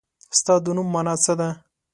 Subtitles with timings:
[0.39, 1.49] ستا د نوم مانا څه ده؟